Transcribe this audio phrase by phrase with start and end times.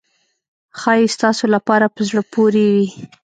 [0.79, 2.87] ښایي ستاسو لپاره په زړه پورې وي.